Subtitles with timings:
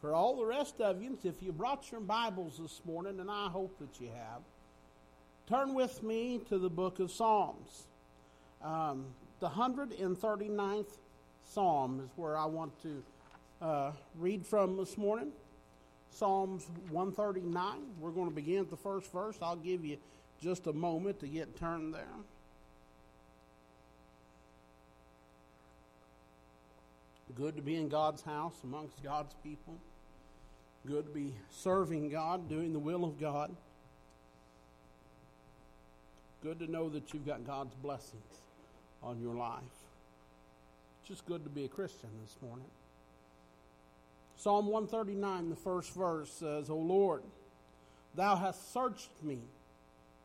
[0.00, 3.48] For all the rest of you, if you brought your Bibles this morning, and I
[3.48, 4.40] hope that you have,
[5.46, 7.84] turn with me to the book of Psalms.
[8.64, 9.04] Um,
[9.40, 10.86] the 139th
[11.44, 13.02] Psalm is where I want to
[13.60, 15.32] uh, read from this morning.
[16.10, 17.80] Psalms 139.
[18.00, 19.36] We're going to begin at the first verse.
[19.42, 19.98] I'll give you
[20.42, 22.06] just a moment to get turned there.
[27.36, 29.76] Good to be in God's house amongst God's people.
[30.86, 33.54] Good to be serving God, doing the will of God.
[36.42, 38.22] Good to know that you've got God's blessings
[39.02, 39.62] on your life.
[41.06, 42.66] just good to be a Christian this morning.
[44.36, 47.22] Psalm 139, the first verse says, O Lord,
[48.14, 49.38] thou hast searched me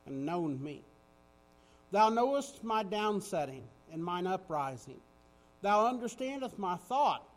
[0.05, 0.82] and known me.
[1.91, 5.02] Thou knowest my downsetting and mine uprising.
[5.62, 7.27] Thou understandest my thought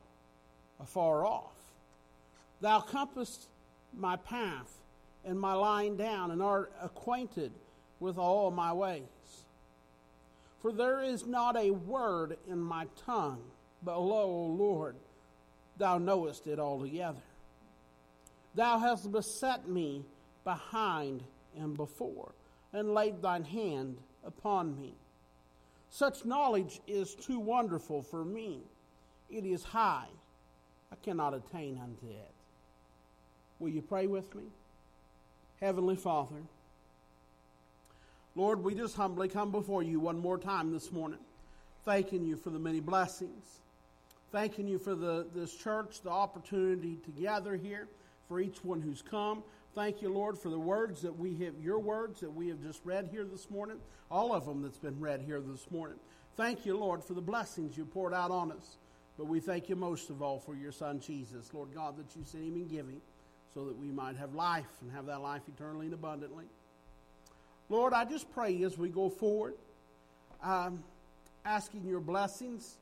[0.78, 1.57] afar off.
[2.60, 3.48] Thou compassest
[3.96, 4.72] my path
[5.24, 7.52] and my lying down, and art acquainted
[8.00, 9.02] with all my ways.
[10.60, 13.42] For there is not a word in my tongue,
[13.82, 14.96] but lo, O Lord,
[15.76, 17.22] thou knowest it altogether.
[18.54, 20.04] Thou hast beset me
[20.44, 21.22] behind
[21.56, 22.32] and before,
[22.72, 24.94] and laid thine hand upon me.
[25.90, 28.62] Such knowledge is too wonderful for me.
[29.30, 30.08] It is high.
[30.90, 32.37] I cannot attain unto it.
[33.58, 34.44] Will you pray with me?
[35.60, 36.36] Heavenly Father,
[38.36, 41.18] Lord, we just humbly come before you one more time this morning,
[41.84, 43.58] thanking you for the many blessings,
[44.30, 47.88] thanking you for the, this church, the opportunity to gather here,
[48.28, 49.42] for each one who's come.
[49.74, 52.80] Thank you, Lord, for the words that we have, your words that we have just
[52.84, 53.78] read here this morning,
[54.08, 55.98] all of them that's been read here this morning.
[56.36, 58.76] Thank you, Lord, for the blessings you poured out on us.
[59.16, 62.24] But we thank you most of all for your Son, Jesus, Lord God, that you
[62.24, 63.00] sent him and giving
[63.54, 66.44] so that we might have life and have that life eternally and abundantly.
[67.68, 69.54] Lord, I just pray as we go forward,
[70.42, 70.82] um,
[71.44, 72.76] asking your blessings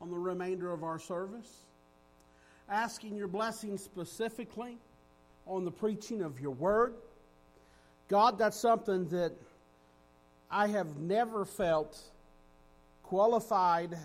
[0.00, 1.64] on the remainder of our service,
[2.68, 4.78] asking your blessings specifically
[5.46, 6.94] on the preaching of your word.
[8.08, 9.32] God, that's something that
[10.50, 11.98] I have never felt
[13.02, 13.96] qualified,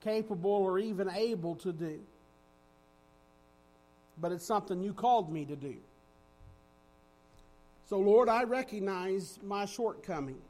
[0.00, 2.00] capable, or even able to do
[4.20, 5.76] but it's something you called me to do.
[7.88, 10.40] So, Lord, I recognize my shortcoming.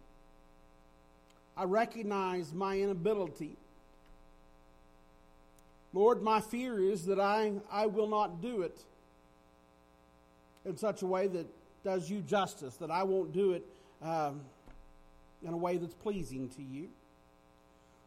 [1.56, 3.56] I recognize my inability.
[5.92, 8.78] Lord, my fear is that I, I will not do it
[10.64, 11.46] in such a way that
[11.82, 13.66] does you justice, that I won't do it
[14.02, 14.40] um,
[15.42, 16.88] in a way that's pleasing to you.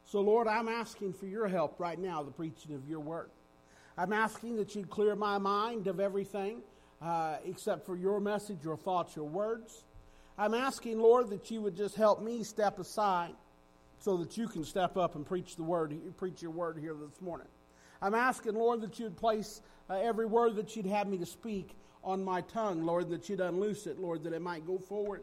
[0.05, 3.29] So, Lord, I'm asking for your help right now, the preaching of your word.
[3.97, 6.61] I'm asking that you'd clear my mind of everything
[7.01, 9.83] uh, except for your message, your thoughts, your words.
[10.37, 13.35] I'm asking, Lord, that you would just help me step aside
[13.99, 17.21] so that you can step up and preach the word, preach your word here this
[17.21, 17.47] morning.
[18.01, 21.77] I'm asking, Lord, that you'd place uh, every word that you'd have me to speak
[22.03, 25.21] on my tongue, Lord, that you'd unloose it, Lord, that it might go forward.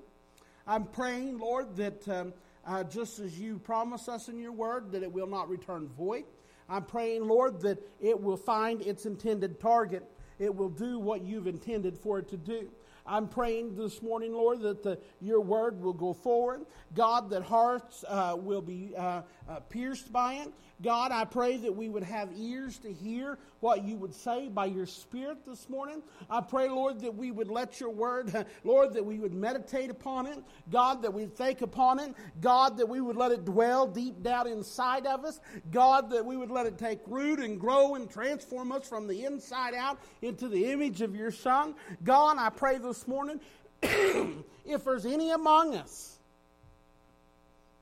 [0.67, 2.33] I'm praying, Lord, that um,
[2.65, 6.25] uh, just as you promise us in your word, that it will not return void,
[6.71, 10.05] I'm praying, Lord, that it will find its intended target.
[10.39, 12.71] It will do what you've intended for it to do.
[13.05, 16.65] I'm praying this morning, Lord, that the, your word will go forward.
[16.95, 20.53] God, that hearts uh, will be uh, uh, pierced by it.
[20.83, 24.65] God, I pray that we would have ears to hear what you would say by
[24.65, 26.03] your Spirit this morning.
[26.31, 30.27] I pray, Lord, that we would let your word, Lord, that we would meditate upon
[30.27, 30.39] it.
[30.71, 32.15] God, that we'd think upon it.
[32.41, 35.41] God, that we would let it dwell deep down inside of us.
[35.71, 39.27] God, that we would let it take root and grow and transform us from the
[39.27, 41.75] inside out into the image of your Son.
[42.05, 43.41] God, I pray this morning,
[43.83, 46.19] if there's any among us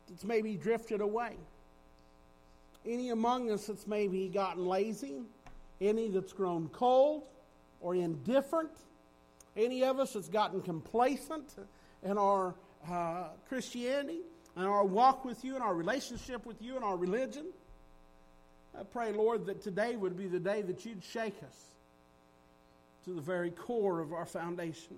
[0.09, 1.37] that's maybe drifted away,
[2.89, 5.21] any among us that's maybe gotten lazy,
[5.81, 7.29] any that's grown cold
[7.81, 8.71] or indifferent,
[9.57, 11.55] any of us that's gotten complacent
[12.03, 12.55] in our
[12.91, 14.21] uh, Christianity
[14.57, 17.47] and our walk with you and our relationship with you and our religion.
[18.79, 21.75] I pray, Lord, that today would be the day that you'd shake us
[23.05, 24.97] to the very core of our foundation.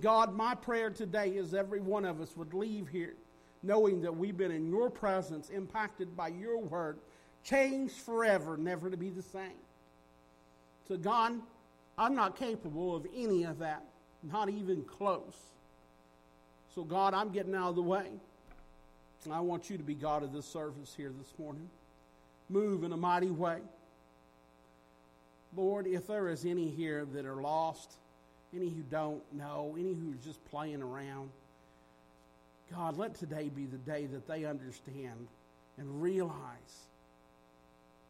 [0.00, 3.14] God, my prayer today is every one of us would leave here
[3.62, 6.98] knowing that we've been in your presence, impacted by your word,
[7.44, 9.50] changed forever, never to be the same.
[10.88, 11.40] So, God,
[11.96, 13.84] I'm not capable of any of that,
[14.22, 15.36] not even close.
[16.74, 18.06] So, God, I'm getting out of the way.
[19.24, 21.68] And I want you to be God of this service here this morning.
[22.48, 23.58] Move in a mighty way.
[25.54, 27.92] Lord, if there is any here that are lost,
[28.54, 31.30] any who don't know, any who's just playing around,
[32.74, 35.28] God, let today be the day that they understand
[35.78, 36.86] and realize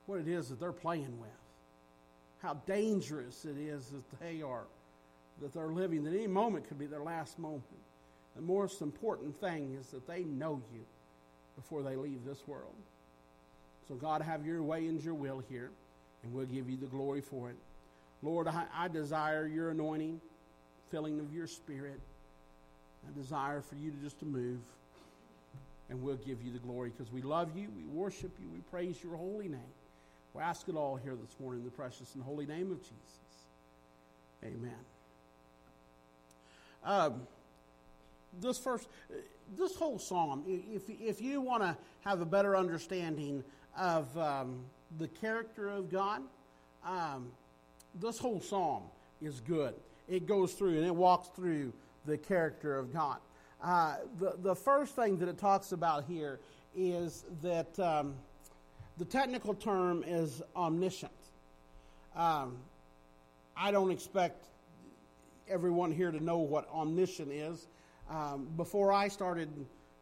[0.07, 1.31] what it is that they're playing with,
[2.43, 4.65] how dangerous it is that they are,
[5.41, 7.63] that they're living, that any moment could be their last moment.
[8.37, 10.81] The most important thing is that they know you
[11.57, 12.75] before they leave this world.
[13.89, 15.71] So, God, have your way and your will here,
[16.23, 17.57] and we'll give you the glory for it.
[18.23, 20.21] Lord, I, I desire your anointing,
[20.91, 22.01] filling of your spirit.
[23.07, 24.61] I desire for you to just to move,
[25.91, 29.03] and we'll give you the glory because we love you, we worship you, we praise
[29.03, 29.61] your holy name.
[30.35, 32.97] We ask it all here this morning in the precious and holy name of Jesus.
[34.45, 34.73] Amen.
[36.85, 37.23] Um,
[38.41, 38.89] this first,
[39.57, 43.45] this whole psalm, if, if you want to have a better understanding
[43.79, 44.61] of um,
[44.99, 46.23] the character of God,
[46.85, 47.31] um,
[48.01, 48.83] this whole psalm
[49.21, 49.75] is good.
[50.09, 51.73] It goes through and it walks through
[52.07, 53.19] the character of God.
[53.63, 56.41] Uh, the, the first thing that it talks about here
[56.75, 58.15] is that um,
[58.99, 61.13] the technical term is omniscient.
[62.17, 62.57] Um,
[63.57, 64.47] I don't expect
[65.49, 67.69] everyone here to know what omniscient is.
[68.11, 69.49] Um, before I started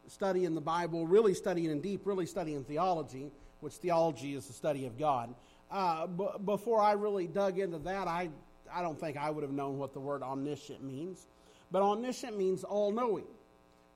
[0.07, 3.31] studying the Bible, really studying in deep, really studying theology,
[3.61, 5.35] which theology is the study of God,
[5.71, 8.31] uh, b- before I really dug into that, I,
[8.73, 11.27] I don't think I would have known what the word omniscient means.
[11.71, 13.25] But omniscient means all knowing,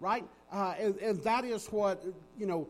[0.00, 0.24] right?
[0.52, 2.04] Uh, and, and, that is what,
[2.38, 2.68] you know,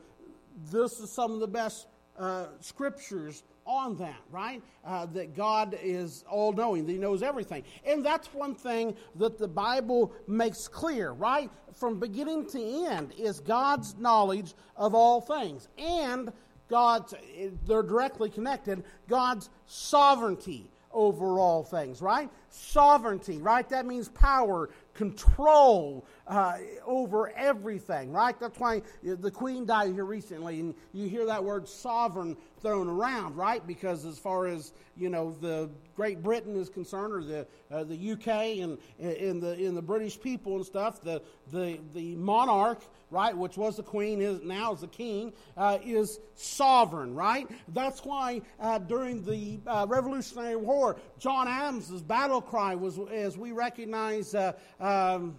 [0.70, 1.86] this is some of the best
[2.18, 4.62] uh, scriptures on that, right?
[4.84, 7.64] Uh, that God is all knowing, that He knows everything.
[7.86, 11.50] And that's one thing that the Bible makes clear, right?
[11.74, 15.68] From beginning to end is God's knowledge of all things.
[15.78, 16.32] And
[16.68, 17.14] God's,
[17.66, 22.30] they're directly connected, God's sovereignty over all things, right?
[22.56, 23.68] Sovereignty, right?
[23.68, 28.38] That means power, control uh, over everything, right?
[28.38, 33.36] That's why the Queen died here recently, and you hear that word sovereign thrown around,
[33.36, 33.66] right?
[33.66, 38.12] Because as far as you know, the Great Britain is concerned, or the uh, the
[38.12, 41.20] UK and in the in the British people and stuff, the
[41.52, 42.80] the the monarch,
[43.10, 47.48] right, which was the Queen, is now is the King, uh, is sovereign, right?
[47.68, 53.52] That's why uh, during the uh, Revolutionary War, John Adams's battle cry was, as we
[53.52, 54.34] recognize.
[54.34, 55.36] Uh, um,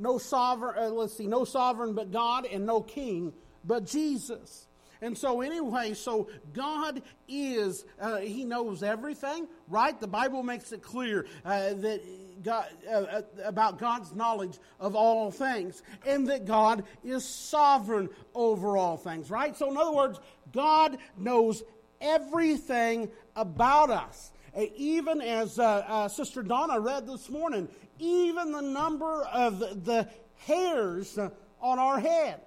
[0.00, 3.32] no sovereign, uh, let's see, no sovereign but God, and no king
[3.64, 4.66] but Jesus.
[5.02, 9.98] And so, anyway, so God is, uh, He knows everything, right?
[9.98, 12.02] The Bible makes it clear uh, that
[12.42, 18.76] God, uh, uh, about God's knowledge of all things, and that God is sovereign over
[18.76, 19.56] all things, right?
[19.56, 20.20] So, in other words,
[20.52, 21.62] God knows
[22.00, 24.32] everything about us.
[24.56, 27.68] Uh, even as uh, uh, Sister Donna read this morning,
[27.98, 30.08] even the number of the, the
[30.46, 31.18] hairs
[31.60, 32.40] on our head.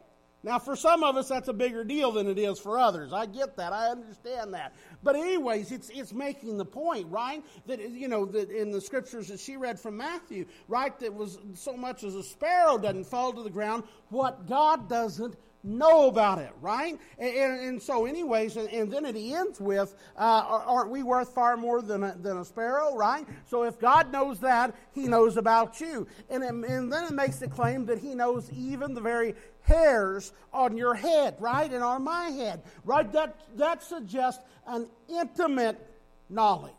[0.45, 3.13] Now, for some of us, that's a bigger deal than it is for others.
[3.13, 3.71] I get that.
[3.71, 4.75] I understand that.
[5.01, 7.41] But anyways, it's, it's making the point, right?
[7.65, 11.37] That, you know, that in the scriptures that she read from Matthew, right, that was
[11.53, 16.39] so much as a sparrow doesn't fall to the ground, what God doesn't know about
[16.39, 16.99] it, right?
[17.17, 21.33] And, and, and so, anyways, and, and, then it ends with, uh, aren't we worth
[21.33, 23.25] far more than a, than a sparrow, right?
[23.45, 26.07] So, if God knows that, He knows about you.
[26.29, 30.75] And, and then it makes the claim that He knows even the very hairs on
[30.75, 31.71] your head, right?
[31.71, 33.09] And on my head, right?
[33.13, 35.79] That, that suggests an intimate
[36.29, 36.73] knowledge,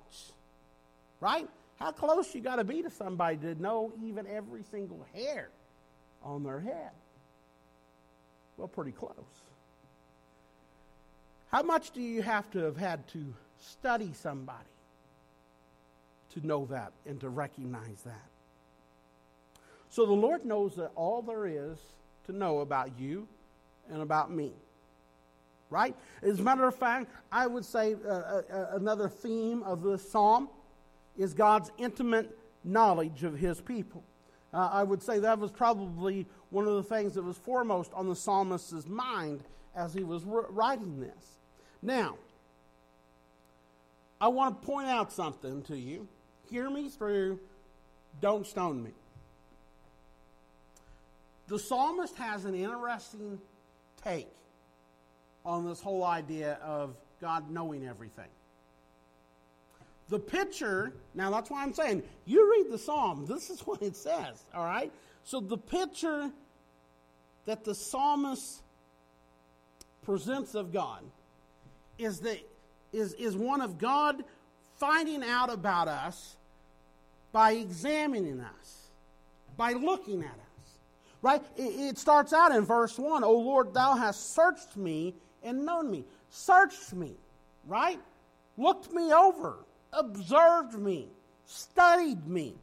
[1.20, 1.48] right?
[1.78, 5.48] How close you got to be to somebody to know even every single hair
[6.22, 6.90] on their head?
[8.56, 9.12] Well, pretty close.
[11.50, 14.58] How much do you have to have had to study somebody
[16.34, 18.28] to know that and to recognize that?
[19.90, 21.78] So the Lord knows that all there is
[22.26, 23.28] to know about you
[23.90, 24.52] and about me.
[25.70, 25.94] Right?
[26.22, 30.08] As a matter of fact, I would say uh, uh, uh another theme of this
[30.10, 30.48] psalm
[31.16, 34.02] is God's intimate knowledge of his people.
[34.54, 38.08] Uh, I would say that was probably one of the things that was foremost on
[38.08, 39.42] the psalmist's mind
[39.74, 41.38] as he was writing this.
[41.82, 42.16] Now,
[44.20, 46.06] I want to point out something to you.
[46.48, 47.40] Hear me through,
[48.20, 48.92] don't stone me.
[51.48, 53.40] The psalmist has an interesting
[54.04, 54.30] take
[55.44, 58.30] on this whole idea of God knowing everything.
[60.08, 63.96] The picture, now that's why I'm saying, you read the psalm, this is what it
[63.96, 64.92] says, all right?
[65.24, 66.30] So the picture
[67.46, 68.62] that the psalmist
[70.02, 71.02] presents of God
[71.98, 72.38] is that
[72.92, 74.24] is, is one of God
[74.76, 76.36] finding out about us
[77.32, 78.88] by examining us,
[79.56, 80.78] by looking at us.
[81.20, 81.42] Right?
[81.56, 86.04] It, starts out in verse 1 O Lord, thou hast searched me and known me.
[86.30, 87.14] Searched me,
[87.66, 87.98] right?
[88.56, 89.56] Looked me over,
[89.96, 91.08] observed me,
[91.46, 92.54] studied me.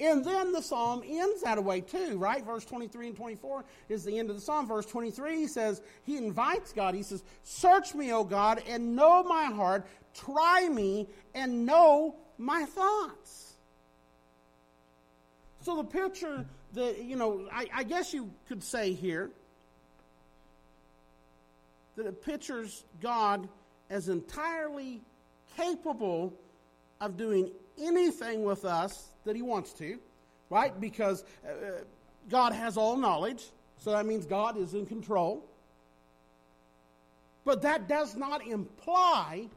[0.00, 2.42] And then the psalm ends that way too, right?
[2.44, 4.66] Verse 23 and 24 is the end of the psalm.
[4.66, 6.94] Verse 23 he says, he invites God.
[6.94, 9.86] He says, Search me, O God, and know my heart.
[10.14, 13.52] Try me and know my thoughts.
[15.60, 19.30] So the picture that, you know, I, I guess you could say here
[21.96, 23.46] that it pictures God
[23.90, 25.02] as entirely
[25.56, 26.32] capable
[27.00, 29.98] of doing anything with us that he wants to,
[30.50, 30.78] right?
[30.80, 31.82] Because uh,
[32.28, 33.44] God has all knowledge,
[33.78, 35.44] so that means God is in control.
[37.44, 39.48] But that does not imply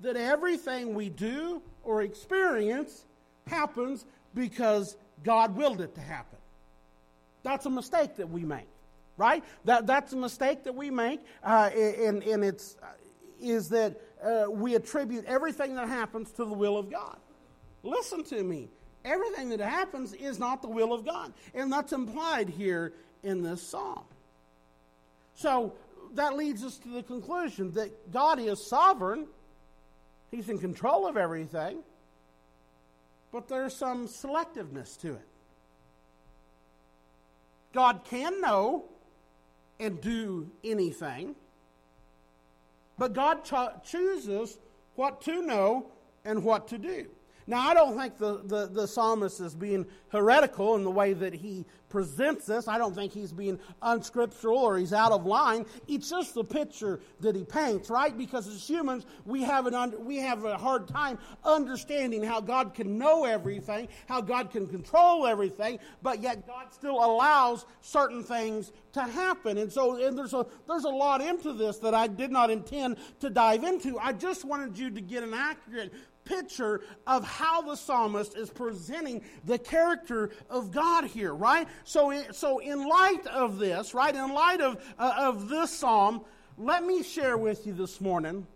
[0.00, 3.04] that everything we do or experience
[3.46, 6.38] happens because God willed it to happen.
[7.42, 8.68] That's a mistake that we make,
[9.16, 9.44] right?
[9.64, 12.86] That, that's a mistake that we make, uh, and, and it's uh,
[13.40, 17.16] is that uh, we attribute everything that happens to the will of God.
[17.82, 18.68] Listen to me.
[19.04, 21.32] Everything that happens is not the will of God.
[21.54, 24.04] And that's implied here in this psalm.
[25.34, 25.74] So
[26.14, 29.26] that leads us to the conclusion that God is sovereign,
[30.30, 31.80] He's in control of everything,
[33.32, 35.28] but there's some selectiveness to it.
[37.72, 38.84] God can know
[39.80, 41.34] and do anything,
[43.02, 44.58] but God cho- chooses
[44.94, 45.90] what to know
[46.24, 47.08] and what to do.
[47.46, 51.34] Now, I don't think the, the, the, psalmist is being heretical in the way that
[51.34, 52.68] he presents this.
[52.68, 55.66] I don't think he's being unscriptural or he's out of line.
[55.88, 58.16] It's just the picture that he paints, right?
[58.16, 62.74] Because as humans, we have, an un, we have a hard time understanding how God
[62.74, 68.72] can know everything, how God can control everything, but yet God still allows certain things
[68.92, 69.58] to happen.
[69.58, 72.98] And so and there's, a, there's a lot into this that I did not intend
[73.20, 73.98] to dive into.
[73.98, 75.92] I just wanted you to get an accurate
[76.24, 81.66] picture of how the psalmist is presenting the character of God here, right?
[81.84, 86.22] So, so in light of this, right, in light of, uh, of this psalm,
[86.58, 88.46] let me share with you this morning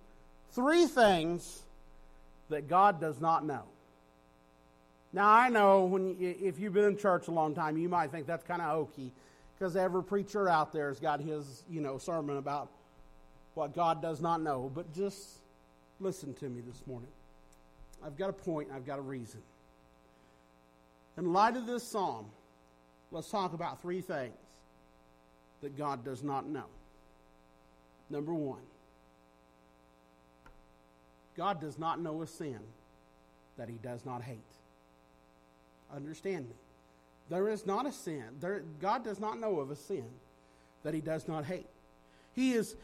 [0.52, 1.62] three things
[2.48, 3.62] that God does not know.
[5.12, 8.10] Now, I know when you, if you've been in church a long time, you might
[8.10, 9.12] think that's kind of hokey
[9.58, 12.68] because every preacher out there has got his, you know, sermon about
[13.54, 14.70] what God does not know.
[14.74, 15.38] But just
[16.00, 17.08] listen to me this morning.
[18.04, 19.40] I've got a point, I've got a reason.
[21.18, 22.26] In light of this psalm,
[23.10, 24.34] let's talk about three things
[25.62, 26.66] that God does not know.
[28.10, 28.60] Number one,
[31.36, 32.58] God does not know a sin
[33.56, 34.38] that he does not hate.
[35.94, 36.54] Understand me.
[37.28, 38.24] There is not a sin.
[38.40, 40.04] There, God does not know of a sin
[40.84, 41.66] that he does not hate.
[42.34, 42.76] He is,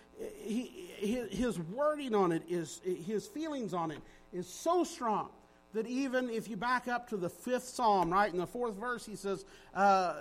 [0.43, 0.89] he,
[1.31, 4.01] his wording on it is, his feelings on it
[4.33, 5.31] is so strong
[5.75, 9.07] that even if you back up to the fifth psalm, right, in the fourth verse,
[9.07, 10.15] he says, uh,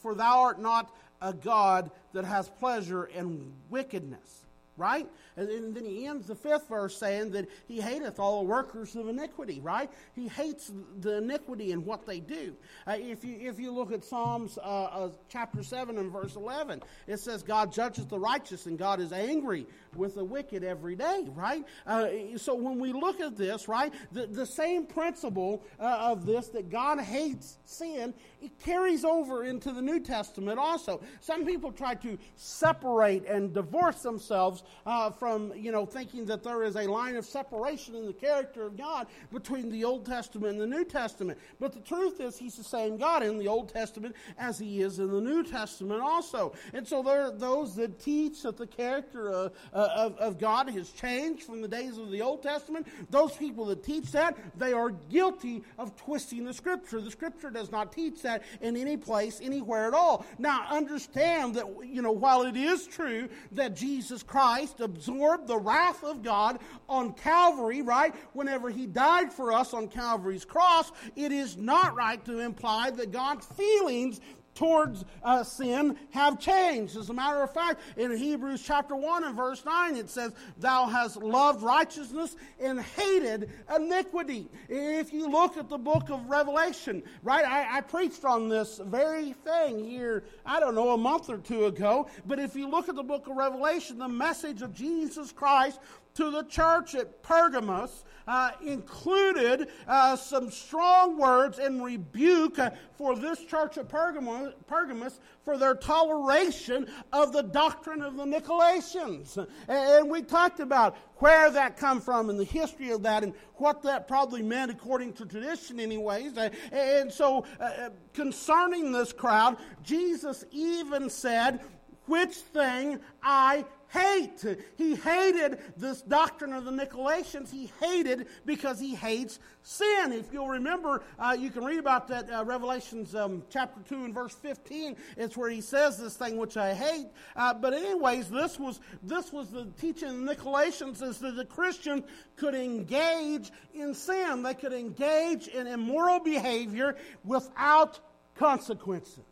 [0.00, 4.46] For thou art not a God that has pleasure in wickedness
[4.80, 5.06] right?
[5.36, 9.08] And then he ends the fifth verse saying that he hateth all the workers of
[9.08, 9.90] iniquity, right?
[10.14, 12.56] He hates the iniquity in what they do.
[12.86, 16.82] Uh, if, you, if you look at Psalms uh, uh, chapter 7 and verse 11,
[17.06, 21.26] it says, God judges the righteous and God is angry with the wicked every day,
[21.34, 21.64] right?
[21.86, 26.48] Uh, so when we look at this, right, the, the same principle uh, of this
[26.48, 31.02] that God hates sin, it carries over into the New Testament also.
[31.20, 36.62] Some people try to separate and divorce themselves uh, from, you know, thinking that there
[36.62, 40.60] is a line of separation in the character of God between the Old Testament and
[40.60, 41.38] the New Testament.
[41.58, 44.98] But the truth is, He's the same God in the Old Testament as He is
[44.98, 46.52] in the New Testament also.
[46.72, 50.90] And so there are those that teach that the character of, of, of God has
[50.90, 52.86] changed from the days of the Old Testament.
[53.10, 57.00] Those people that teach that, they are guilty of twisting the Scripture.
[57.00, 60.24] The Scripture does not teach that in any place, anywhere at all.
[60.38, 65.56] Now, understand that, you know, while it is true that Jesus Christ Christ absorbed the
[65.56, 68.12] wrath of God on Calvary, right?
[68.32, 73.12] Whenever he died for us on Calvary's cross, it is not right to imply that
[73.12, 74.20] God's feelings
[74.60, 76.94] towards uh, sin have changed.
[76.94, 80.84] As a matter of fact, in Hebrews chapter 1 and verse 9, it says, Thou
[80.84, 84.50] hast loved righteousness and hated iniquity.
[84.68, 89.32] If you look at the book of Revelation, right, I, I preached on this very
[89.32, 92.10] thing here, I don't know, a month or two ago.
[92.26, 95.80] But if you look at the book of Revelation, the message of Jesus Christ
[96.14, 103.16] to the church at Pergamos uh, included uh, some strong words in rebuke uh, for
[103.16, 109.46] this church at Pergamos, Pergamos for their toleration of the doctrine of the Nicolaitans.
[109.66, 113.82] And we talked about where that come from and the history of that and what
[113.82, 116.36] that probably meant according to tradition anyways.
[116.70, 121.60] And so uh, uh, concerning this crowd, Jesus even said,
[122.06, 124.44] which thing I hate.
[124.76, 127.50] He hated this doctrine of the Nicolaitans.
[127.50, 130.12] He hated because he hates sin.
[130.12, 134.14] If you'll remember, uh, you can read about that uh, Revelations um, chapter 2 and
[134.14, 134.96] verse 15.
[135.16, 137.08] It's where he says this thing which I hate.
[137.34, 141.44] Uh, but anyways, this was, this was the teaching of the Nicolaitans is that the
[141.44, 142.04] Christian
[142.36, 144.42] could engage in sin.
[144.42, 147.98] They could engage in immoral behavior without
[148.36, 149.24] consequences.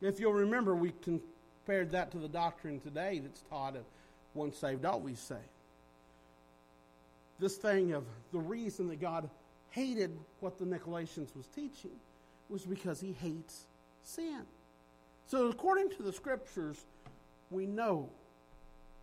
[0.00, 1.20] If you'll remember, we can
[1.68, 3.84] compared that to the doctrine today that's taught of
[4.32, 5.42] once saved, always saved.
[7.38, 9.28] This thing of the reason that God
[9.68, 11.90] hated what the Nicolaitans was teaching
[12.48, 13.66] was because he hates
[14.02, 14.44] sin.
[15.26, 16.78] So, according to the scriptures,
[17.50, 18.08] we know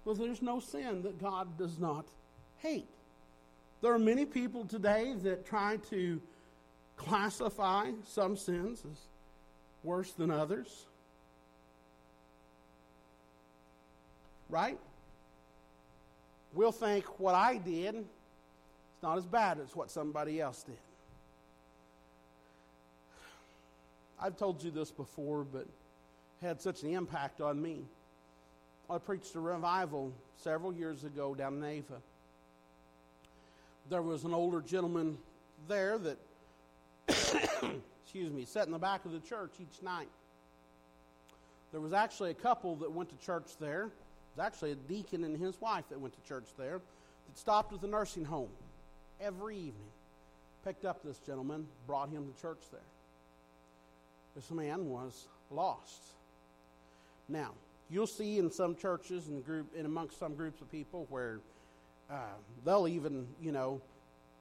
[0.04, 2.08] well, there's no sin that God does not
[2.58, 2.88] hate.
[3.84, 6.20] There are many people today that try to
[6.98, 8.98] classify some sins as
[9.84, 10.88] worse than others.
[14.50, 14.78] Right?
[16.54, 18.04] We'll think what I did is
[19.04, 20.78] not as bad as what somebody else did.
[24.22, 25.68] I've told you this before, but
[26.42, 27.84] had such an impact on me.
[28.90, 31.96] I preached a revival several years ago down in Ava.
[33.90, 35.18] There was an older gentleman
[35.68, 36.18] there that,
[38.04, 40.10] excuse me, sat in the back of the church each night.
[41.72, 43.90] There was actually a couple that went to church there
[44.36, 46.80] was actually a deacon and his wife that went to church there
[47.28, 48.50] that stopped at the nursing home
[49.22, 49.92] every evening,
[50.64, 52.82] picked up this gentleman, brought him to church there.
[54.36, 56.02] This man was lost.
[57.30, 57.52] Now,
[57.90, 61.40] you'll see in some churches and group and amongst some groups of people where
[62.12, 62.16] uh,
[62.66, 63.82] they'll even, you know,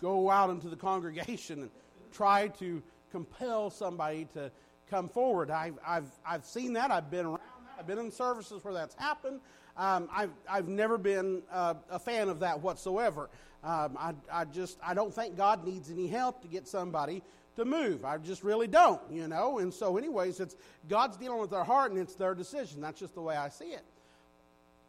[0.03, 1.71] go out into the congregation and
[2.13, 4.51] try to compel somebody to
[4.91, 5.51] come forward.
[5.51, 6.91] I've, I've, I've seen that.
[6.91, 7.41] I've been around.
[7.85, 9.41] I've been in services where that's happened.
[9.77, 13.29] Um, I've, I've never been uh, a fan of that whatsoever.
[13.63, 17.23] Um, I, I just, I don't think God needs any help to get somebody
[17.57, 18.03] to move.
[18.07, 19.59] I just really don't, you know.
[19.59, 20.57] And so, anyways, it's
[20.89, 22.81] God's dealing with their heart and it's their decision.
[22.81, 23.85] That's just the way I see it.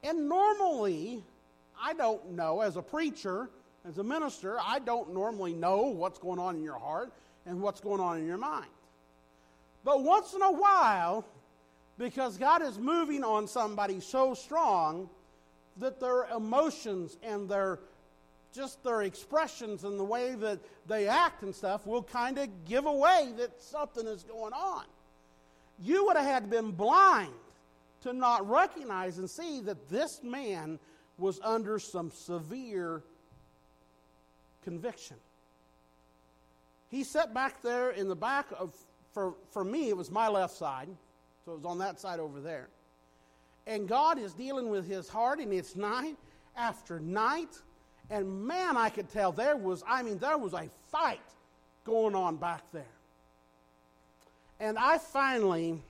[0.02, 1.22] And normally,
[1.78, 3.50] I don't know, as a preacher,
[3.86, 7.12] as a minister, I don't normally know what's going on in your heart
[7.46, 8.72] and what's going on in your mind.
[9.84, 11.26] But once in a while,
[11.98, 15.10] because God is moving on somebody so strong
[15.78, 17.80] that their emotions and their
[18.54, 22.86] just their expressions and the way that they act and stuff will kind of give
[22.86, 24.86] away that something is going on.
[25.78, 27.34] You would have had been blind
[28.04, 30.80] to not recognize and see that this man
[31.18, 33.04] was under some severe
[34.64, 35.18] conviction.
[36.90, 38.74] He sat back there in the back of,
[39.14, 40.88] for, for me, it was my left side.
[41.46, 42.68] So it was on that side over there.
[43.68, 46.18] And God is dealing with his heart, and it's night
[46.58, 47.56] after night.
[48.10, 51.20] And man, I could tell there was, I mean, there was a fight
[51.86, 52.84] going on back there.
[54.60, 55.82] And I finally,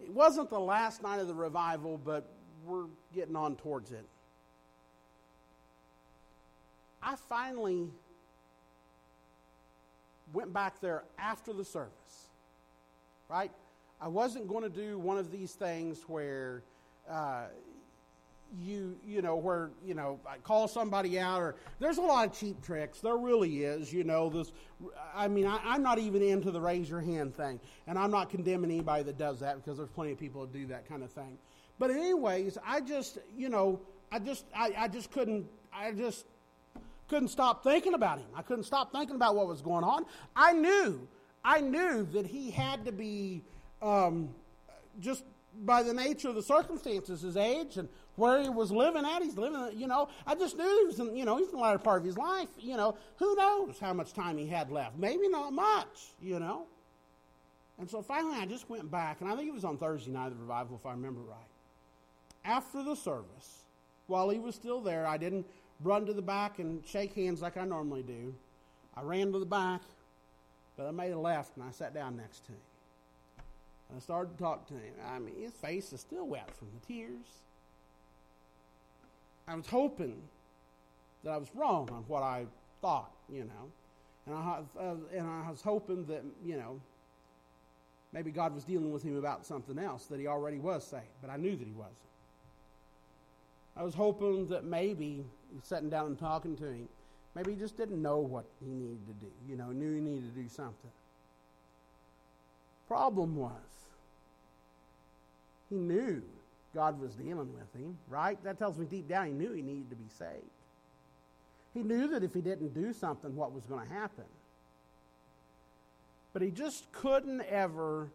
[0.00, 2.28] it wasn't the last night of the revival, but
[2.64, 4.04] we're getting on towards it.
[7.02, 7.88] I finally
[10.32, 12.28] went back there after the service,
[13.28, 13.52] right?
[14.00, 16.62] I wasn't going to do one of these things where
[17.10, 17.44] uh,
[18.62, 22.38] you you know where you know I call somebody out or there's a lot of
[22.38, 23.00] cheap tricks.
[23.00, 23.92] There really is.
[23.92, 24.52] You know this.
[25.14, 28.30] I mean I, I'm not even into the raise your hand thing, and I'm not
[28.30, 31.10] condemning anybody that does that because there's plenty of people that do that kind of
[31.10, 31.38] thing.
[31.78, 33.80] But anyways, I just you know
[34.12, 36.26] I just I, I just couldn't I just
[37.08, 38.26] couldn't stop thinking about him.
[38.34, 40.04] I couldn't stop thinking about what was going on.
[40.34, 41.06] I knew
[41.44, 43.42] I knew that he had to be
[43.82, 44.30] um,
[45.00, 45.24] just
[45.64, 49.22] by the nature of the circumstances, his age and where he was living at.
[49.22, 51.62] He's living, you know, I just knew he was in, you know, he's in the
[51.62, 52.48] latter part of his life.
[52.58, 54.98] You know, who knows how much time he had left?
[54.98, 56.66] Maybe not much, you know.
[57.78, 60.28] And so finally I just went back, and I think it was on Thursday night
[60.28, 61.36] of the revival, if I remember right.
[62.44, 63.64] After the service,
[64.06, 65.46] while he was still there, I didn't
[65.82, 68.34] run to the back and shake hands like I normally do.
[68.96, 69.82] I ran to the back,
[70.76, 72.58] but I made a left and I sat down next to him.
[73.94, 74.94] I started to talk to him.
[75.08, 77.26] I mean, his face is still wet from the tears.
[79.46, 80.20] I was hoping
[81.22, 82.46] that I was wrong on what I
[82.80, 83.70] thought, you know.
[84.26, 86.80] And I, uh, and I was hoping that, you know,
[88.12, 91.30] maybe God was dealing with him about something else, that he already was saved, but
[91.30, 91.96] I knew that he wasn't.
[93.76, 95.24] I was hoping that maybe,
[95.62, 96.88] sitting down and talking to him,
[97.34, 100.34] maybe he just didn't know what he needed to do, you know, knew he needed
[100.34, 100.90] to do something.
[102.88, 103.52] Problem was,
[105.68, 106.22] he knew
[106.74, 108.42] God was dealing with him, right?
[108.44, 110.50] That tells me deep down he knew he needed to be saved.
[111.74, 114.24] He knew that if he didn't do something, what was going to happen.
[116.32, 118.08] But he just couldn't ever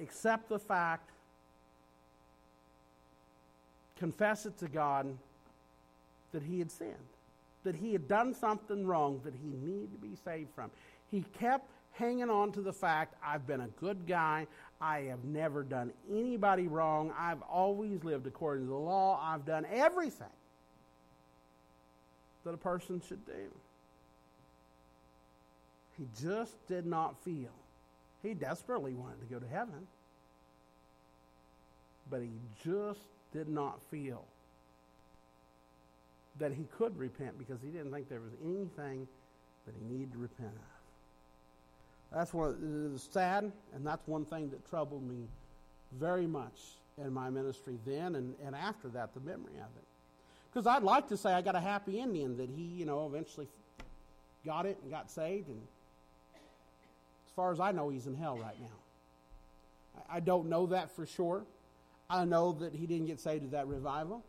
[0.00, 1.10] accept the fact,
[3.98, 5.06] confess it to God,
[6.32, 6.94] that he had sinned,
[7.62, 10.70] that he had done something wrong that he needed to be saved from.
[11.10, 14.46] He kept hanging on to the fact I've been a good guy.
[14.80, 17.12] I have never done anybody wrong.
[17.18, 19.20] I've always lived according to the law.
[19.22, 20.26] I've done everything
[22.44, 23.50] that a person should do.
[25.96, 27.52] He just did not feel.
[28.22, 29.86] He desperately wanted to go to heaven,
[32.10, 32.30] but he
[32.64, 33.00] just
[33.32, 34.24] did not feel
[36.40, 39.06] that he could repent because he didn't think there was anything
[39.66, 40.73] that he needed to repent of.
[42.14, 45.26] That's what is sad, and that's one thing that troubled me
[45.98, 46.60] very much
[47.04, 49.84] in my ministry then and, and after that, the memory of it.
[50.52, 53.48] Because I'd like to say I got a happy ending that he, you know, eventually
[54.46, 55.48] got it and got saved.
[55.48, 55.60] And
[57.26, 60.02] as far as I know, he's in hell right now.
[60.08, 61.42] I, I don't know that for sure.
[62.08, 64.22] I know that he didn't get saved at that revival.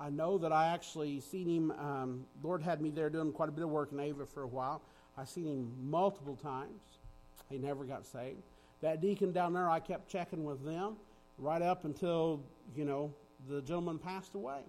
[0.00, 1.70] I know that I actually seen him.
[1.72, 4.46] Um, Lord had me there doing quite a bit of work in Ava for a
[4.46, 4.80] while.
[5.18, 6.97] I seen him multiple times.
[7.50, 8.42] He never got saved.
[8.80, 10.96] That deacon down there, I kept checking with them
[11.38, 12.40] right up until,
[12.76, 13.12] you know,
[13.48, 14.60] the gentleman passed away.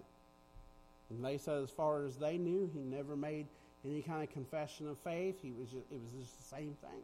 [1.10, 3.46] And they said, as far as they knew, he never made
[3.84, 5.36] any kind of confession of faith.
[5.42, 7.00] He was just, it was just the same thing.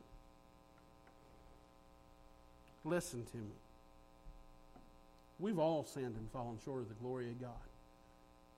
[2.84, 3.54] Listen to me.
[5.38, 7.50] We've all sinned and fallen short of the glory of God.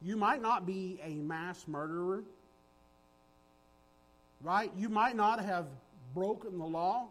[0.02, 2.22] You might not be a mass murderer,
[4.42, 4.70] right?
[4.76, 5.66] You might not have
[6.14, 7.08] broken the law,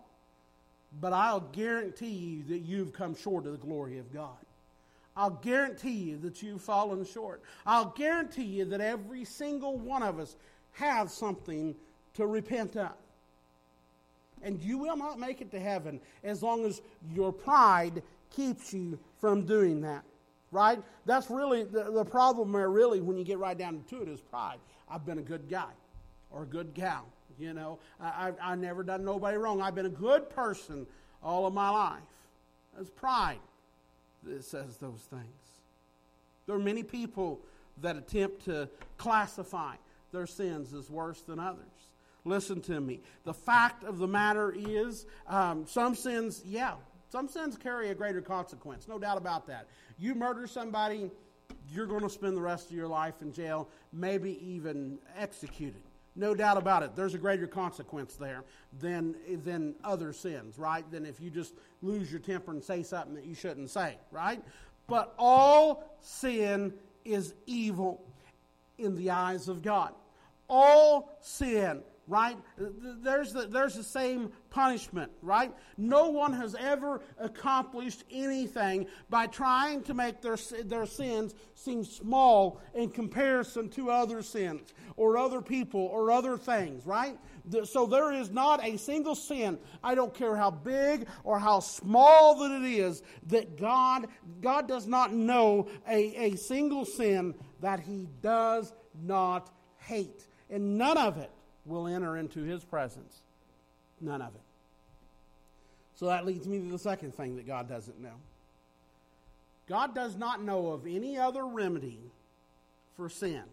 [0.99, 4.37] but I'll guarantee you that you've come short of the glory of God.
[5.15, 7.41] I'll guarantee you that you've fallen short.
[7.65, 10.35] I'll guarantee you that every single one of us
[10.73, 11.75] has something
[12.13, 12.93] to repent of.
[14.43, 16.81] And you will not make it to heaven as long as
[17.11, 20.03] your pride keeps you from doing that.
[20.51, 20.81] Right?
[21.05, 24.21] That's really the, the problem there, really, when you get right down to it, is
[24.21, 24.59] pride.
[24.89, 25.71] I've been a good guy
[26.31, 27.05] or a good gal.
[27.39, 29.61] You know, I, I, I never done nobody wrong.
[29.61, 30.87] I've been a good person
[31.21, 32.01] all of my life.
[32.75, 33.39] That's pride
[34.23, 35.23] that says those things.
[36.45, 37.39] There are many people
[37.81, 39.75] that attempt to classify
[40.11, 41.63] their sins as worse than others.
[42.25, 43.01] Listen to me.
[43.23, 46.73] The fact of the matter is, um, some sins, yeah,
[47.09, 49.67] some sins carry a greater consequence, no doubt about that.
[49.97, 51.09] You murder somebody,
[51.71, 55.81] you're going to spend the rest of your life in jail, maybe even executed.
[56.17, 56.95] No doubt about it.
[56.95, 58.43] There's a greater consequence there
[58.79, 60.89] than, than other sins, right?
[60.91, 61.53] Than if you just
[61.83, 64.41] lose your temper and say something that you shouldn't say, right?
[64.87, 66.73] But all sin
[67.05, 68.03] is evil
[68.79, 69.93] in the eyes of God.
[70.49, 72.37] All sin right?
[72.57, 75.53] There's the, there's the same punishment, right?
[75.77, 82.61] No one has ever accomplished anything by trying to make their, their sins seem small
[82.73, 87.17] in comparison to other sins or other people or other things, right?
[87.65, 92.39] So there is not a single sin, I don't care how big or how small
[92.39, 94.07] that it is, that God,
[94.41, 100.27] God does not know a, a single sin that he does not hate.
[100.49, 101.31] And none of it
[101.67, 103.21] will enter into his presence.
[104.01, 104.41] None of it.
[105.95, 108.13] So that leads me to the second thing that God doesn't know.
[109.67, 111.99] God does not know of any other remedy
[112.95, 113.43] for sin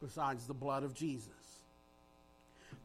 [0.00, 1.28] besides the blood of Jesus.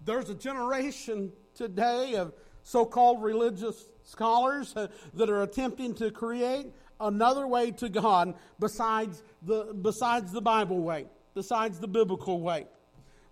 [0.04, 6.68] There's a generation today of so called religious scholars uh, that are attempting to create
[7.00, 12.66] another way to God besides the, besides the Bible way, besides the biblical way.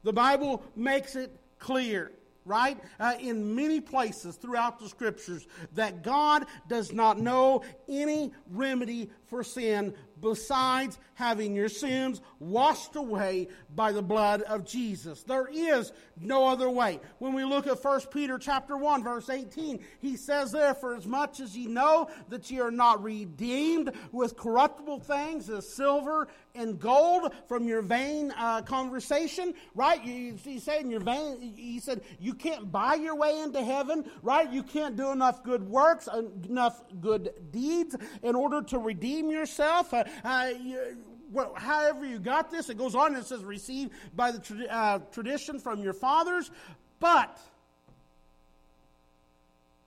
[0.03, 2.11] The Bible makes it clear,
[2.45, 2.77] right?
[2.99, 9.43] Uh, in many places throughout the scriptures, that God does not know any remedy for
[9.43, 15.21] sin besides having your sins washed away by the blood of Jesus.
[15.21, 16.99] There is no other way.
[17.19, 21.05] When we look at 1 Peter chapter 1 verse 18, he says there, for as
[21.05, 26.79] much as ye know that ye are not redeemed with corruptible things as silver and
[26.79, 30.03] gold from your vain uh, conversation, right?
[30.03, 34.51] You say in your vain, he said, you can't buy your way into heaven, right?
[34.51, 36.07] You can't do enough good works,
[36.47, 39.93] enough good deeds in order to redeem yourself.
[39.93, 40.97] Uh, uh, you,
[41.31, 44.99] well, however you got this, it goes on and says, received by the tra- uh,
[45.11, 46.51] tradition from your fathers,
[46.99, 47.39] but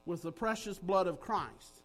[0.04, 1.82] with the precious blood of Christ,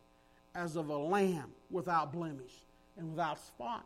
[0.55, 2.53] as of a lamb without blemish
[2.97, 3.85] and without spot.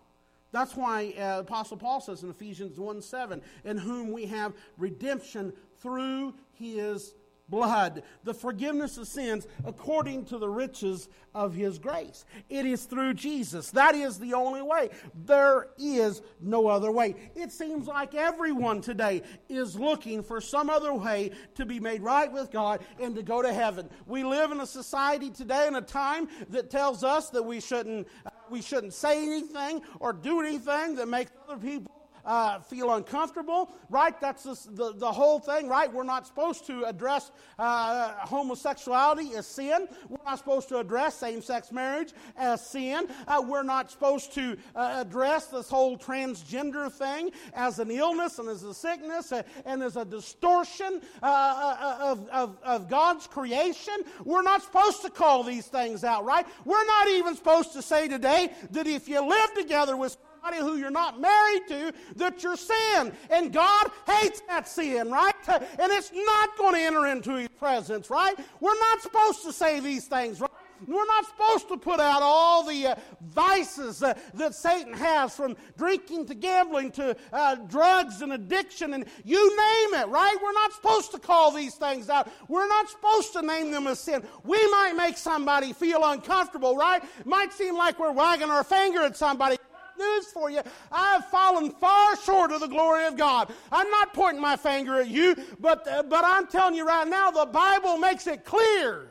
[0.51, 5.51] That's why uh, Apostle Paul says in Ephesians 1 7, in whom we have redemption
[5.81, 7.13] through his
[7.49, 12.25] blood, the forgiveness of sins according to the riches of his grace.
[12.49, 13.71] It is through Jesus.
[13.71, 14.89] That is the only way.
[15.25, 17.15] There is no other way.
[17.35, 22.31] It seems like everyone today is looking for some other way to be made right
[22.31, 23.89] with God and to go to heaven.
[24.07, 28.07] We live in a society today in a time that tells us that we shouldn't
[28.25, 31.94] uh, we shouldn't say anything or do anything that makes other people
[32.25, 34.19] uh, feel uncomfortable, right?
[34.19, 35.91] That's the, the whole thing, right?
[35.91, 39.87] We're not supposed to address uh, homosexuality as sin.
[40.09, 43.07] We're not supposed to address same sex marriage as sin.
[43.27, 48.49] Uh, we're not supposed to uh, address this whole transgender thing as an illness and
[48.49, 53.95] as a sickness uh, and as a distortion uh, of, of, of God's creation.
[54.23, 56.45] We're not supposed to call these things out, right?
[56.65, 60.77] We're not even supposed to say today that if you live together with somebody who
[60.77, 63.11] you're not married to that you're sin.
[63.29, 65.33] And God hates that sin, right?
[65.47, 68.37] And it's not going to enter into His presence, right?
[68.59, 70.49] We're not supposed to say these things, right?
[70.85, 75.55] We're not supposed to put out all the uh, vices uh, that Satan has from
[75.77, 80.35] drinking to gambling to uh, drugs and addiction and you name it, right?
[80.43, 82.29] We're not supposed to call these things out.
[82.49, 84.21] We're not supposed to name them as sin.
[84.43, 87.01] We might make somebody feel uncomfortable, right?
[87.25, 89.55] Might seem like we're wagging our finger at somebody
[89.97, 90.61] news for you.
[90.91, 93.51] I've fallen far short of the glory of God.
[93.71, 97.31] I'm not pointing my finger at you, but, uh, but I'm telling you right now,
[97.31, 99.07] the Bible makes it clear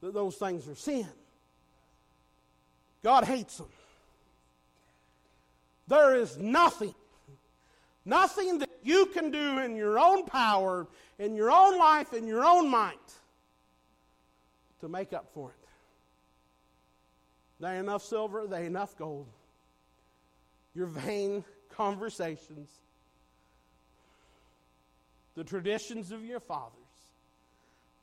[0.00, 1.08] that those things are sin.
[3.02, 3.68] God hates them.
[5.88, 6.94] There is nothing,
[8.04, 10.86] nothing that you can do in your own power,
[11.18, 12.98] in your own life, in your own might
[14.80, 15.63] to make up for it.
[17.62, 19.26] Ain't enough silver, they enough gold.
[20.74, 22.68] Your vain conversations,
[25.34, 26.72] the traditions of your fathers,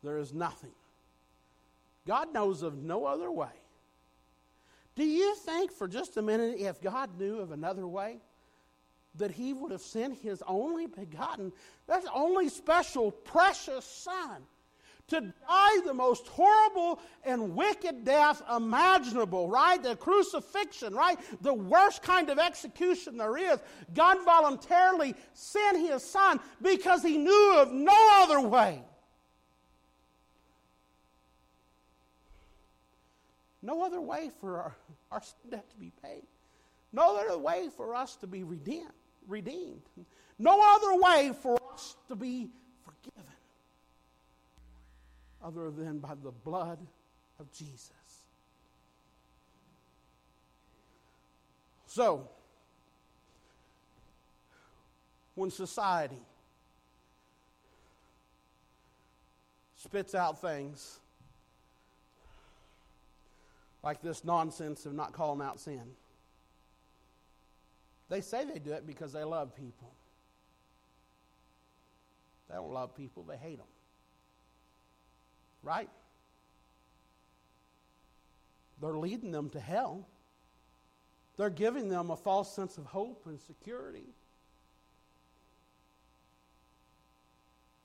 [0.04, 0.72] there is nothing.
[2.08, 3.52] God knows of no other way.
[4.96, 8.18] Do you think for just a minute if God knew of another way?
[9.16, 11.52] That he would have sent his only begotten,
[11.86, 14.42] that's only special, precious Son
[15.12, 19.82] to die the most horrible and wicked death imaginable, right?
[19.82, 21.20] The crucifixion, right?
[21.42, 23.60] The worst kind of execution there is.
[23.94, 28.82] God voluntarily sent his son because he knew of no other way.
[33.62, 34.76] No other way for our,
[35.12, 36.24] our debt to be paid.
[36.94, 38.88] No other way for us to be redeemed.
[39.28, 39.82] redeemed.
[40.40, 42.50] No other way for us to be
[42.84, 43.31] forgiven
[45.44, 46.80] other than by the blood
[47.40, 47.92] of Jesus.
[51.88, 52.30] So,
[55.36, 56.22] when society
[59.76, 61.00] spits out things
[63.84, 65.82] like this nonsense of not calling out sin,
[68.10, 69.92] they say they do it because they love people.
[72.48, 73.68] They don't love people, they hate them.
[75.64, 75.90] Right?
[78.82, 80.08] They're leading them to hell.
[81.38, 84.08] They're giving them a false sense of hope and security.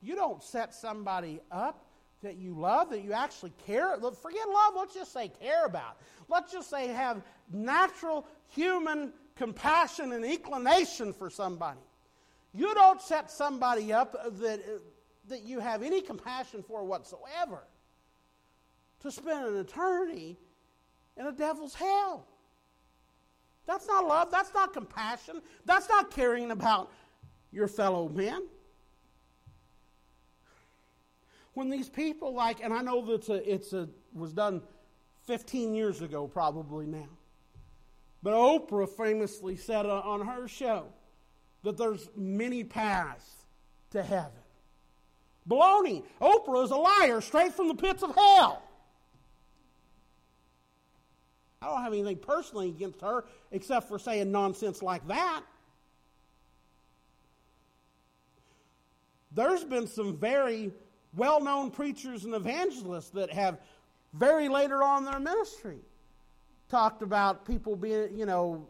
[0.03, 1.85] You don't set somebody up
[2.23, 3.97] that you love, that you actually care.
[3.97, 5.97] Forget love, let's just say care about.
[6.29, 11.81] Let's just say have natural human compassion and inclination for somebody.
[12.55, 14.61] You don't set somebody up that
[15.29, 17.63] that you have any compassion for whatsoever
[19.01, 20.39] to spend an eternity
[21.17, 22.27] in a devil's hell.
[23.67, 24.31] That's not love.
[24.31, 25.43] That's not compassion.
[25.65, 26.91] That's not caring about
[27.53, 28.47] your fellow men.
[31.55, 34.63] When these people like, and I know that it's a, it's a was done
[35.27, 37.09] 15 years ago probably now,
[38.23, 40.87] But Oprah famously said on her show
[41.65, 43.29] that there's many paths
[43.91, 44.31] to heaven.
[45.49, 46.03] Baloney.
[46.21, 48.63] Oprah is a liar straight from the pits of hell.
[51.63, 55.43] I don't have anything personally against her except for saying nonsense like that.
[59.33, 60.73] There's been some very
[61.15, 63.59] well known preachers and evangelists that have
[64.15, 65.79] very later on in their ministry
[66.69, 68.67] talked about people being, you know,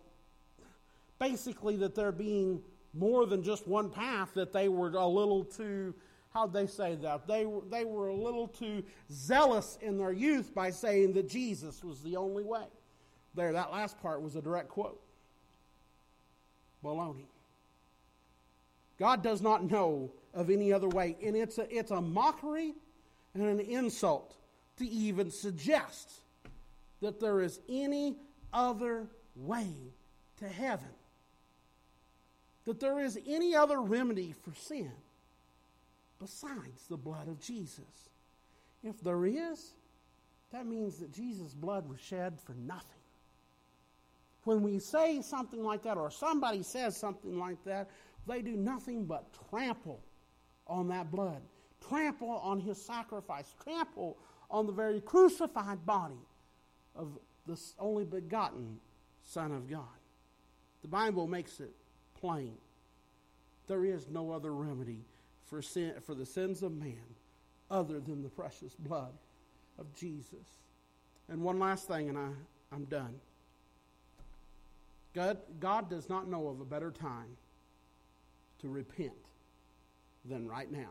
[1.19, 2.61] basically that there being
[2.95, 5.95] more than just one path, that they were a little too,
[6.37, 7.27] how'd they say that?
[7.27, 12.03] They they were a little too zealous in their youth by saying that Jesus was
[12.03, 12.66] the only way.
[13.35, 15.01] There, that last part was a direct quote.
[16.85, 17.25] Baloney.
[18.99, 21.16] God does not know of any other way.
[21.22, 22.75] And it's a, it's a mockery
[23.35, 24.35] and an insult
[24.79, 26.11] to even suggest
[27.01, 28.16] that there is any
[28.53, 29.68] other way
[30.38, 30.88] to heaven,
[32.64, 34.92] that there is any other remedy for sin
[36.18, 38.11] besides the blood of Jesus.
[38.83, 39.74] If there is,
[40.52, 42.85] that means that Jesus' blood was shed for nothing.
[44.44, 47.90] When we say something like that, or somebody says something like that,
[48.26, 50.00] they do nothing but trample
[50.66, 51.42] on that blood,
[51.88, 54.16] trample on his sacrifice, trample
[54.50, 56.20] on the very crucified body
[56.94, 58.79] of the only begotten
[59.22, 59.83] Son of God.
[60.83, 61.72] The Bible makes it
[62.20, 62.57] plain.
[63.66, 65.05] There is no other remedy
[65.49, 67.15] for, sin, for the sins of man
[67.71, 69.13] other than the precious blood
[69.79, 70.47] of Jesus.
[71.29, 72.29] And one last thing, and I,
[72.73, 73.15] I'm done.
[75.15, 77.37] God, God does not know of a better time
[78.61, 79.13] to repent
[80.25, 80.91] than right now.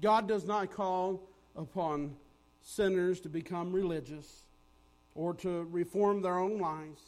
[0.00, 1.22] God does not call
[1.54, 2.14] upon
[2.60, 4.42] sinners to become religious
[5.14, 7.02] or to reform their own lives.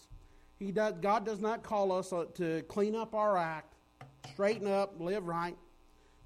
[0.58, 3.74] He does, God does not call us to clean up our act,
[4.32, 5.56] straighten up, live right.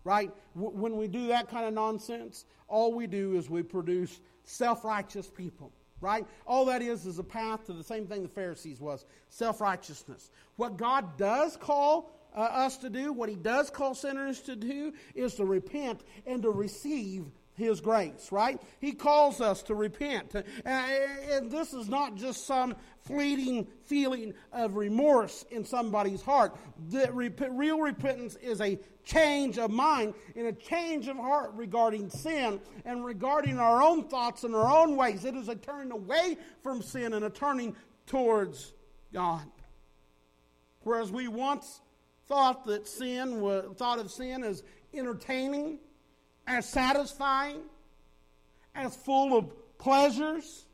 [0.05, 0.31] Right?
[0.55, 5.29] When we do that kind of nonsense, all we do is we produce self righteous
[5.29, 5.73] people.
[6.01, 6.27] Right?
[6.47, 10.31] All that is is a path to the same thing the Pharisees was self righteousness.
[10.57, 14.93] What God does call uh, us to do, what He does call sinners to do,
[15.15, 17.27] is to repent and to receive
[17.63, 18.61] his grace, right?
[18.81, 20.35] He calls us to repent.
[20.35, 26.57] Uh, and this is not just some fleeting feeling of remorse in somebody's heart.
[26.89, 27.11] The
[27.51, 33.05] real repentance is a change of mind and a change of heart regarding sin and
[33.05, 35.25] regarding our own thoughts and our own ways.
[35.25, 37.75] It is a turning away from sin and a turning
[38.07, 38.73] towards
[39.13, 39.47] God.
[40.83, 41.81] Whereas we once
[42.27, 44.63] thought that sin was, thought of sin as
[44.95, 45.79] entertaining
[46.47, 47.61] as satisfying,
[48.75, 50.65] as full of pleasures,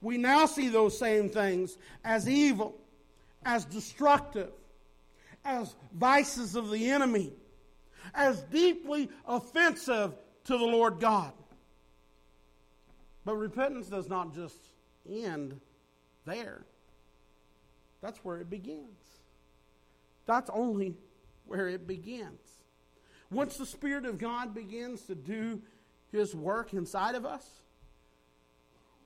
[0.00, 2.74] we now see those same things as evil,
[3.44, 4.50] as destructive,
[5.44, 7.32] as vices of the enemy,
[8.14, 10.12] as deeply offensive
[10.44, 11.32] to the Lord God.
[13.24, 14.58] But repentance does not just
[15.08, 15.58] end
[16.26, 16.64] there.
[18.02, 19.00] That's where it begins.
[20.26, 20.94] That's only
[21.46, 22.40] where it begins.
[23.34, 25.60] Once the Spirit of God begins to do
[26.12, 27.44] His work inside of us,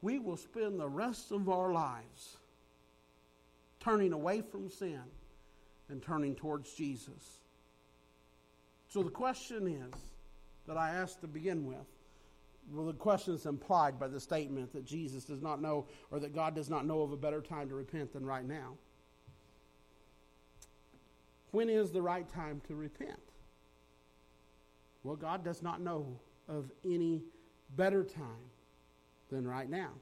[0.03, 2.37] we will spend the rest of our lives
[3.81, 5.01] turning away from sin
[5.89, 7.39] and turning towards Jesus.
[8.89, 10.01] So the question is
[10.67, 11.87] that I asked to begin with
[12.71, 16.35] well, the question is implied by the statement that Jesus does not know or that
[16.35, 18.75] God does not know of a better time to repent than right now.
[21.51, 23.28] When is the right time to repent?
[25.09, 27.23] Well, God does not know of any
[27.77, 28.51] better time
[29.31, 29.93] than right now.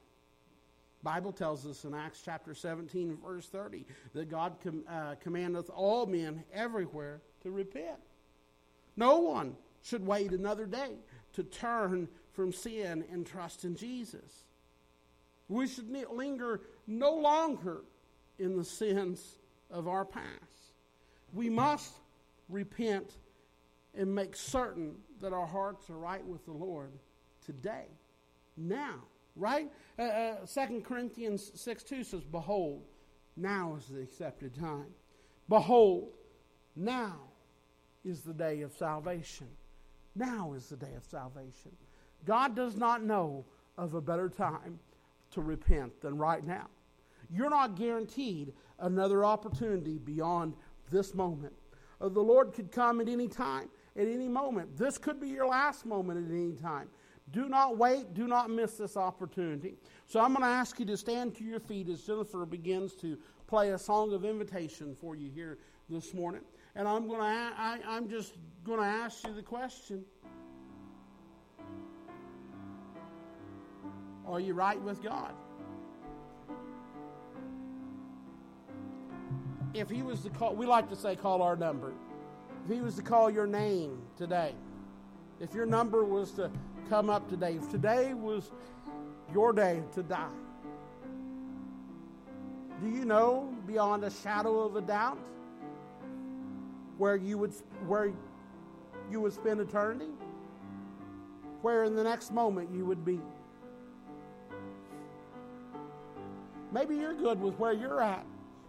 [1.05, 6.07] Bible tells us in Acts chapter 17 verse 30 that God com- uh, commandeth all
[6.07, 8.01] men everywhere to repent.
[8.97, 10.95] No one should wait another day
[11.35, 14.43] to turn from sin and trust in Jesus.
[15.49, 17.83] We should linger no longer
[18.41, 19.37] in the sins
[19.71, 20.75] of our past.
[21.33, 21.93] We must
[22.49, 23.13] repent
[23.97, 26.93] and make certain that our hearts are right with the Lord
[27.45, 27.87] today,
[28.57, 29.03] now,
[29.35, 29.71] right?
[29.99, 32.85] Uh, uh, 2 Corinthians 6 2 says, Behold,
[33.37, 34.89] now is the accepted time.
[35.49, 36.13] Behold,
[36.75, 37.17] now
[38.05, 39.49] is the day of salvation.
[40.15, 41.73] Now is the day of salvation.
[42.25, 43.45] God does not know
[43.77, 44.79] of a better time
[45.33, 46.69] to repent than right now.
[47.31, 50.55] You're not guaranteed another opportunity beyond
[50.91, 51.53] this moment.
[52.01, 54.77] Uh, the Lord could come at any time at any moment.
[54.77, 56.89] This could be your last moment at any time.
[57.33, 58.15] Do not wait.
[58.15, 59.75] Do not miss this opportunity.
[60.07, 63.19] So I'm going to ask you to stand to your feet as Jennifer begins to
[63.47, 66.43] play a song of invitation for you here this morning.
[66.77, 68.35] And I'm going to, I, I'm just
[68.65, 70.05] going to ask you the question
[74.27, 75.33] Are you right with God?
[79.73, 81.93] If He was to call, we like to say call our number.
[82.67, 84.53] If He was to call your name today,
[85.39, 86.51] if your number was to
[86.91, 88.51] come up today, if today was
[89.33, 90.27] your day to die,
[92.83, 95.17] do you know beyond a shadow of a doubt
[96.99, 97.55] where you would
[97.87, 98.13] where
[99.13, 100.11] you would spend eternity?
[101.63, 103.21] Where in the next moment you would be?
[106.73, 108.27] Maybe you're good with where you're at,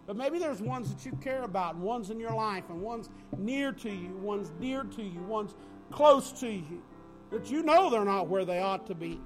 [0.08, 3.10] but maybe there's ones that you care about, and ones in your life, and ones
[3.36, 5.54] near to you, ones dear to you, ones
[5.90, 6.82] close to you,
[7.30, 9.20] that you know they're not where they ought to be.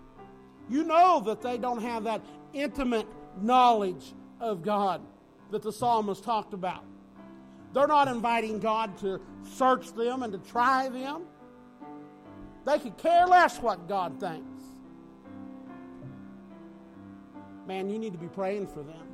[0.69, 2.21] You know that they don't have that
[2.53, 3.07] intimate
[3.41, 5.01] knowledge of God
[5.53, 6.83] that the psalmist talked about.
[7.73, 9.21] They're not inviting God to
[9.55, 11.23] search them and to try them.
[12.67, 14.65] They could care less what God thinks.
[17.69, 19.12] Man, you need to be praying for them.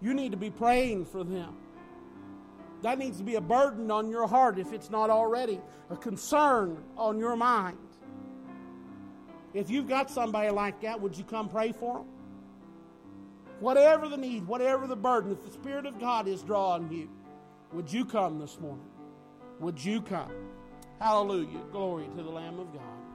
[0.00, 1.56] You need to be praying for them.
[2.82, 6.82] That needs to be a burden on your heart if it's not already, a concern
[6.96, 7.78] on your mind.
[9.54, 12.06] If you've got somebody like that, would you come pray for them?
[13.60, 17.08] Whatever the need, whatever the burden, if the Spirit of God is drawing you,
[17.72, 18.84] would you come this morning?
[19.60, 20.30] Would you come?
[21.00, 21.60] Hallelujah.
[21.72, 23.05] Glory to the Lamb of God.